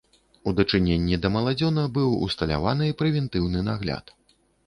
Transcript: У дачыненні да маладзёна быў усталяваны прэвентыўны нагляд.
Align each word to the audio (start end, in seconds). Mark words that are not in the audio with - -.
У 0.51 0.53
дачыненні 0.59 1.19
да 1.25 1.29
маладзёна 1.35 1.83
быў 1.99 2.09
усталяваны 2.27 2.87
прэвентыўны 3.01 3.59
нагляд. 3.71 4.05